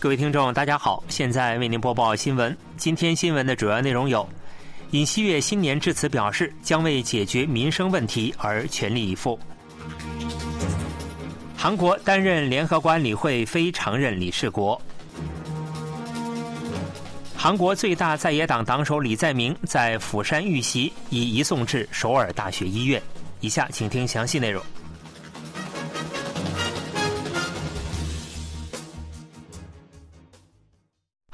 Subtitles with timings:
[0.00, 2.56] 各位听众，大家好，现在为您播报新闻。
[2.78, 4.26] 今天新闻的主要内容有：
[4.92, 9.38] 尹锡悦新年致辞表示，将为解决民生问题而全力以赴；
[11.54, 14.80] 韩国担任联合国安理会非常任理事国；
[17.36, 23.02] 韩国最大在野党党首李在明在釜山遇袭，已移送至首尔大学医院。
[23.40, 24.64] 以下请听详细内容。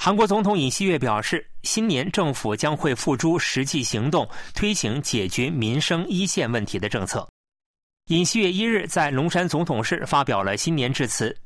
[0.07, 4.25] 韩国总统尹锡悦表示，新年政府将会付诸实际行动，
[4.55, 7.29] 推行解决民生一线问题的政策。
[8.07, 11.37] 尹锡悦一日在龙山总统室发表了新年致辞。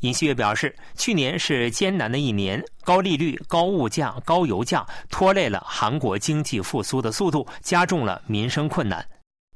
[0.00, 9.06] 尹锡悦表示，去年是艰难的一年，高利率、高物价、高油价拖累了韩国经济复苏的速度，加重了民生困难。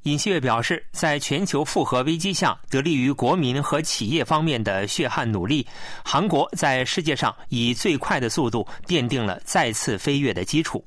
[0.05, 5.65] 尹锡悦表示，在全球复合危机下，得力于国民和企业方面的血汗努力，
[6.05, 10.85] 韩国在世界上以最快的速度奠定了再次飞跃的基础。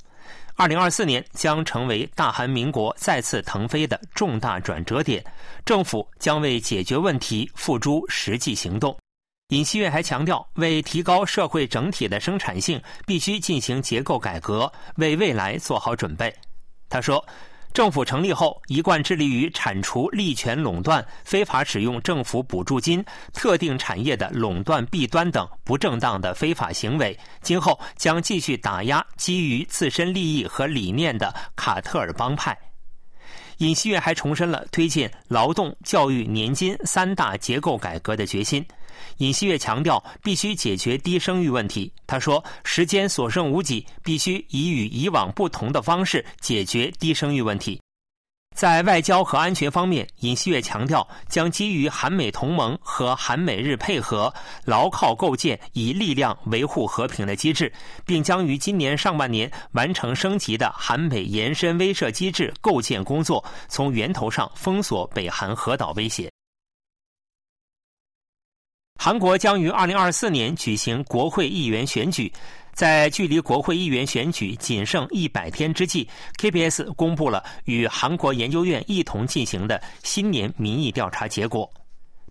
[0.56, 5.24] 二零二四年将成为大韩民国再次腾飞的重大转折点，
[5.64, 8.94] 政府将为解决问题付诸实际行动。
[9.50, 16.36] 尹锡悦还强调，为提高社会整体的生产性，必须进行结构改革，为未来做好准备。
[16.90, 17.26] 他说。
[17.76, 27.20] 政府成立后，一贯致力于铲除利权垄断、非法使用政府补助金、特定产业的垄断弊端等不正当的非法行为。
[27.42, 32.58] 今后将继续打压基于自身利益和理念的卡特尔帮派。
[33.58, 38.66] 尹锡悦还重申了推进劳动、教育、年金三大结构改革的决心。
[39.18, 41.92] 尹锡悦强调，必须解决低生育问题。
[42.08, 47.80] 他说：“时间所剩无几，必须以与以往不同的方式解决低生育问题。”
[48.56, 57.70] 在外交和安全方面，尹锡悦强调，将基于韩美同盟和韩美日配合，牢靠构建以力量维护和平的机制，
[58.06, 66.32] 并将于今年上半年完成升级的韩美延伸威慑机制构建工作，从源头上封锁北韩核岛威胁。
[69.06, 72.34] 韩国将于二零二四年举行国会议员选举，
[72.74, 81.72] 在距离国会议员选举仅剩一百天之际，KBS 公布了与韩国研究院一同进行的新年民意调查结果。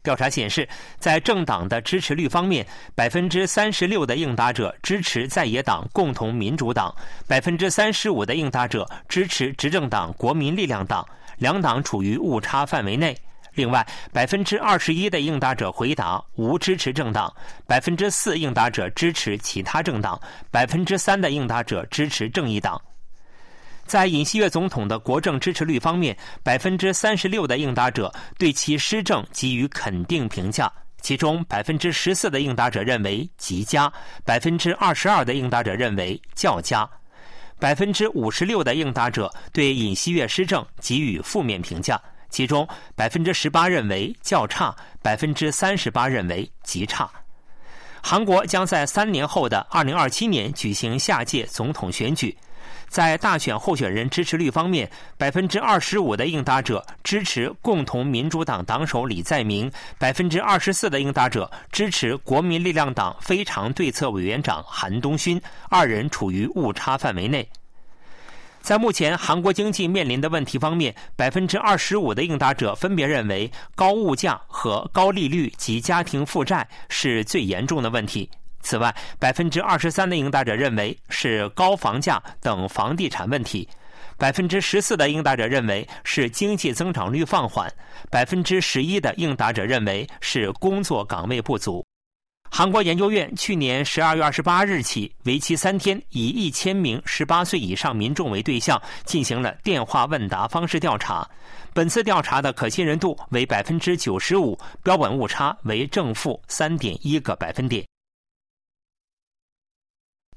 [0.03, 0.69] 调查显示，
[0.99, 6.93] 在政党的支持率方面，百分之三十六的应答者支持在野党共同民主党，
[7.29, 11.07] 百分之三十五的应答者支持执政党国民力量党，
[11.39, 13.17] 两党处于误差范围内。
[13.55, 17.33] 另外，百分之二十一的应答者回答无支持政党，
[17.67, 20.21] 百分之四应答者支持其他政党，
[20.51, 22.81] 百分之三的应答者支持正义党。
[23.87, 33.93] 在尹锡悦总统的国政支持率方面，百分之三十六的应答者对其施政给予肯定评价，其中百分之十四的应答者认为极佳，
[34.25, 36.89] 百分之二十二的应答者认为较佳，
[37.61, 42.01] 百分之五十六的应答者对尹锡悦施政给予负面评价。
[42.35, 47.09] 其中百分之十八认为较差，百分之三十八认为极差。
[48.03, 52.37] 韩国将在三年后的二零二七年举行下届总统选举，
[52.89, 65.41] 在大选候选人支持率方面，百分之二十五的应答者支持共同民主党党首李在明，百分之二十四的应答者支持国民力量党非常对策委员长韩东勋，
[65.71, 67.49] 二人处于误差范围内。
[68.65, 78.27] 在目前韩国经济面临的问题方面，百分之二十五的应答者分别认为高物价和高利率及家庭负债是最严重的问题。
[78.63, 83.69] 此外，百分之二十三的应答者认为是高房价等房地产问题，
[84.17, 87.71] 百分之十四的应答者认为是经济增长率放缓，
[88.11, 91.84] 百分之十一的应答者认为是工作岗位不足。
[92.57, 101.29] 韩国研究院去年十二月二十八日起，为期三天，以一千名十八岁以上民众为对象，进行了电话问答方式调查。
[101.73, 107.85] 本次调查的可信任度为百分之九十五，标本误差为正负三点一个百分点。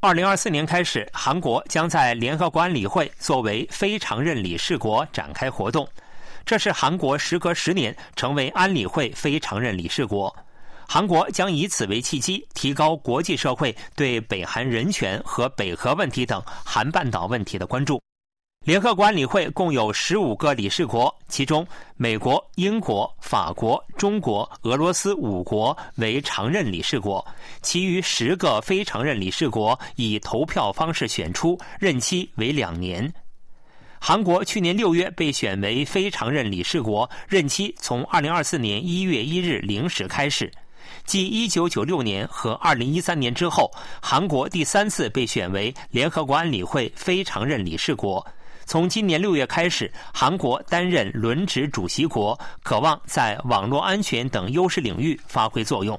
[0.02, 5.88] 二零二四年开始，韩国将在联合国安理会作为非常任理事国展开活动，
[6.44, 10.36] 这是韩国时隔十年成为安理会非常任理事国。
[10.90, 18.02] 韩国将以此为契机，提高国际社会对北韩人权和北核问题等韩半岛问题的关注。
[18.66, 21.68] 联合国安理会共有十五个理事国，其中
[21.98, 27.26] 美国、英国、法国、中国、俄罗斯五国为常任理事国，
[27.62, 33.14] 其余十个非常任理事国以投票方式选出，任期为两年。
[34.00, 40.50] 韩国去年六月被选为非常任理事国，任期从二零二四年一月一日零时开始。
[41.08, 43.72] 继1996年和2013年之后，
[44.02, 48.24] 韩国第三次被选为联合国安理会非常任理事国。
[48.66, 55.98] 从今年六月开始，韩国担任轮值主席国，渴望在网络安全等优势领域发挥作用。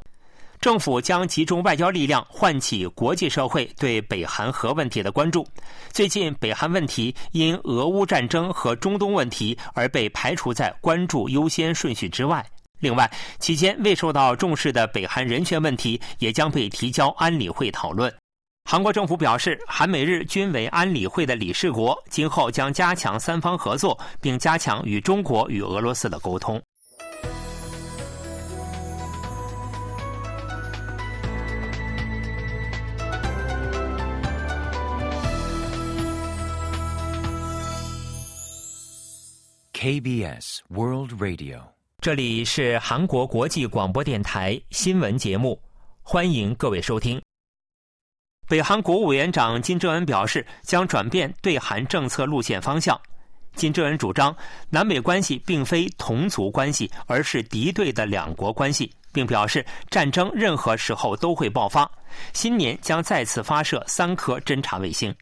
[0.60, 5.46] 政府将集中外交力量，唤起国际社会对北韩核问题的关注。
[5.90, 12.44] 最近，北韩问题因俄乌战争和中东问题而被排除在关注优先顺序之外。
[12.80, 18.12] 另外，期间未受到重视的北韩人权问题也将被提交安理会讨论。
[18.64, 26.62] 韩国政府表示，韩美日均为安理会的理事国，今后将加强三方合作，并加强与中国与俄罗斯的沟通。
[39.72, 41.60] KBS World Radio，
[42.00, 45.60] 这里是韩国国际广播电台新闻节目，
[46.00, 47.20] 欢迎各位收听。
[48.46, 52.98] 北韩国务委员长金正恩表示，将转变对韩政策路线方向。
[53.56, 54.34] 金正恩主张，
[54.70, 61.90] 南北关系并非同族关系，而是敌对的两国关系，并表示战争任何时候都会爆发。
[62.32, 65.12] 新年将再次发射三颗侦察卫星。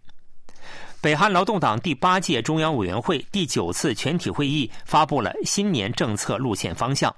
[1.07, 7.15] 北韩劳动党第八届中央委员会第九次全体会议发布了新年政策路线方向。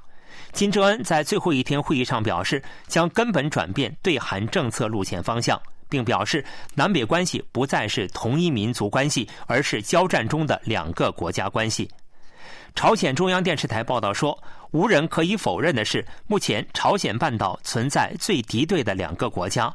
[0.53, 5.59] 金正恩在最后一天会议上表示，将根本转变对韩政策路线方向。
[5.89, 6.45] 并表示，
[6.75, 11.91] 南北关系不再是同一民族关系，而是交战中的两个国家关系。
[12.75, 14.39] 朝鲜中央电视台报道说，
[14.73, 19.75] 无人可以否认的是，目前朝鲜半岛存在最敌对的两个国家。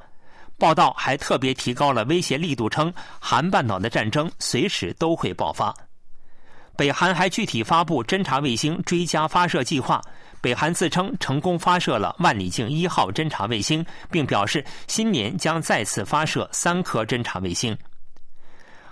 [0.64, 5.76] 报道还特别提高了威胁力度，称韩半岛的战争随时都会爆发。
[6.78, 10.02] 北韩还具体发布侦察卫星追加发射计划。
[10.40, 17.78] 北韩自称成功发射了万里镜一号侦察卫星，并表示新年将再次发射三颗侦察卫星。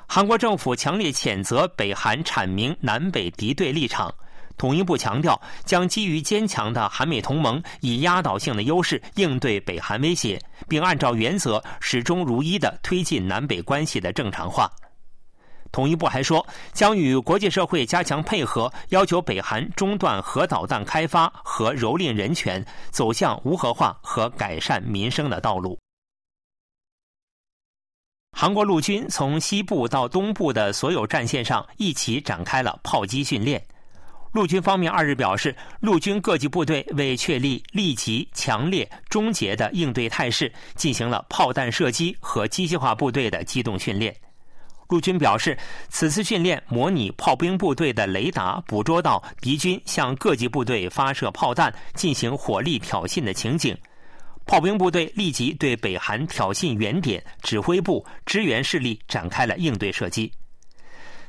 [0.06, 4.14] 韩国政府强烈谴责北韩阐明南北敌对立场，
[4.58, 14.72] 统一部强调将基于坚强的韩美同盟，以压倒性的优势应对北韩威胁，并按照原则始终如一的推进南北关系的正常化。
[15.72, 25.80] 统一部还说，将与国际社会加强配合，要求北韩中断核导弹开发和蹂躏人权，走向无核化和改善民生的道路。
[28.34, 33.66] 韩国陆军从西部到东部的所有战线上一起展开了炮击训练。
[34.32, 44.16] 陆军方面二日表示，陆军各级部队为确立立即、强烈、终结的应对态势，进行了炮弹射击和机械化部队的机动训练。
[44.88, 45.58] 陆军表示，
[45.90, 53.78] 此次训练模拟炮兵部队的雷达捕捉到敌军向各级部队发射炮弹进行火力挑衅的情景，
[54.46, 60.32] 炮兵部队立即对北韩挑衅原点、指挥部、支援势力展开了应对射击。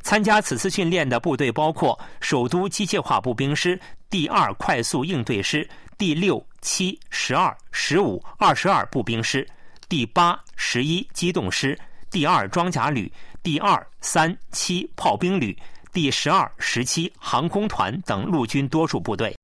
[0.03, 3.79] 参加此次训练的部队包括首都机械化步兵师
[4.11, 9.47] 第二快速应对师、第六、七、十二、十五、二十二步兵师、
[9.89, 11.79] 第八、十一机动师、
[12.11, 13.11] 第二装甲旅。
[13.43, 15.57] 第二、三、七炮兵旅、
[15.93, 19.37] 第十二、十七航空团等陆军多数部队。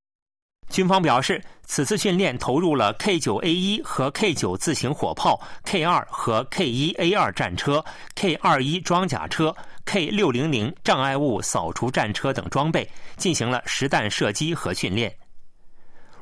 [0.69, 7.83] 军方表示，此次训练投入了 K 九 A 一和 K 九自行火炮、K 二和 K 一 A 二战车、
[8.15, 15.13] K 二一装甲车、K 六零零障碍物扫除战车等装备，进行了实弹射击和训练。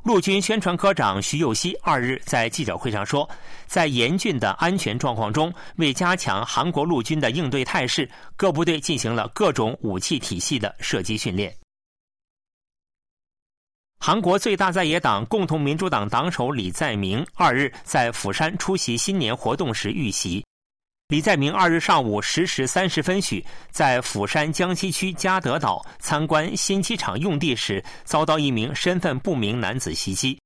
[0.04, 3.30] 陆军宣传科长徐佑熙二日在记者会上说，
[3.66, 11.54] 在严峻的安全状况中，为加强韩国陆军的应对态势，各部队进行了各种武器体系的射击训练。
[14.00, 20.46] 韩国最大在野党共同民主党党首李在明二日在釜山出席新年活动时遇袭。
[21.10, 30.39] 李在明二日上午十时三十分许，在釜山江西区嘉德岛参观新机场用地时，遭到一名身份不明男子袭击。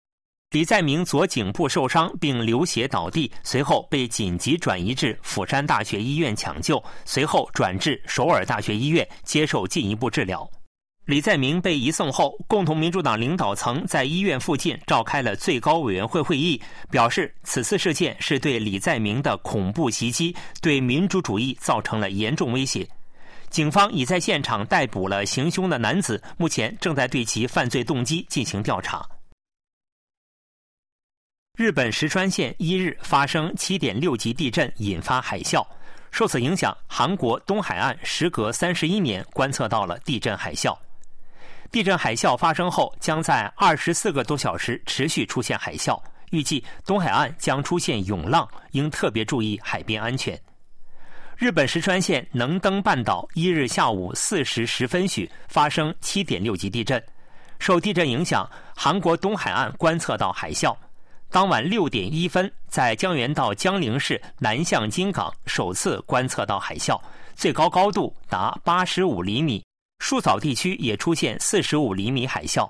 [0.52, 10.50] 李在明左颈部受伤并流血倒地，随后被紧急转移至釜山大学医院抢救，随后转至首尔大学医院接受进一步治疗。
[11.12, 22.88] 李在明被移送后，共同民主党领导层在医院附近召开了最高委员会会议，表示此次事件是对李在明的恐怖袭击，对民主主义造成了严重威胁。
[23.50, 29.06] 警方已在现场逮捕了行凶的男子，目前正在对其犯罪动机进行调查。
[31.58, 35.62] 日本石川县一日发生七点六级地震，引发海啸，
[36.10, 40.74] 受此影响，韩国东海岸时隔三十一年观测到了地震海啸。
[41.72, 45.98] 地震海啸发生后，将在二十四个多小时持续出现海啸，
[46.32, 50.38] 预计东海岸将出现涌浪，应特别注意海边安全。
[51.38, 57.02] 日本石川县能登半岛一日下午四时十分许发生七点六级地震，
[57.58, 60.76] 受地震影响，韩国东海岸观测到海啸。
[61.30, 67.00] 当晚六点一分，在江原道江陵市南向金港首次观测到海啸，
[67.34, 69.64] 最高高度达八十五厘米。
[70.02, 72.68] 树藻地区也出现四十五厘米海啸。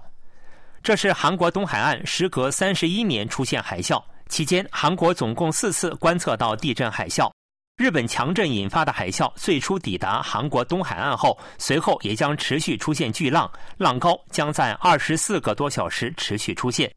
[0.84, 7.32] 这是韩国东海岸时隔三十一年出现海啸，期间韩国总共四次观测到地震海啸。
[7.78, 16.94] 日本强震引发的海啸最初抵达韩国东海岸后，随后也将持续出现巨浪，浪高将在二十四个多小时持续出现。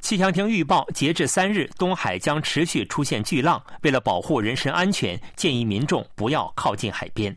[0.00, 3.62] 气象厅预报，截至三日，东海将持续出现巨浪。
[3.82, 7.36] 为了保护人身安全，建议民众不要靠近海边。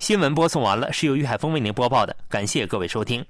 [0.00, 3.22] 新闻播送完了，是由于海峰为您播报的，感谢各位收听。